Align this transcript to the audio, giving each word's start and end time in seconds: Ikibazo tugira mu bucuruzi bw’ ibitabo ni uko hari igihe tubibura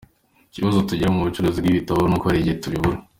Ikibazo 0.49 0.77
tugira 0.89 1.09
mu 1.13 1.25
bucuruzi 1.25 1.59
bw’ 1.61 1.69
ibitabo 1.71 2.01
ni 2.07 2.15
uko 2.15 2.25
hari 2.27 2.37
igihe 2.39 2.55
tubibura 2.63 2.97